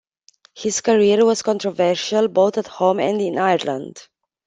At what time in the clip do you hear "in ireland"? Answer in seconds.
3.21-4.01